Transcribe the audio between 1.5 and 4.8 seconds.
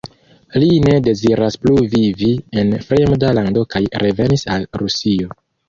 plu vivi en fremda lando kaj revenis al